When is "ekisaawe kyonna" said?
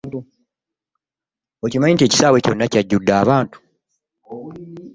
2.05-2.65